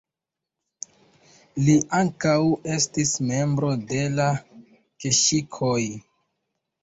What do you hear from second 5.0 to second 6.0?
keŝikoj.